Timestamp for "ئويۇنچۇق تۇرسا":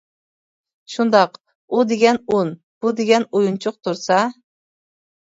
3.35-4.19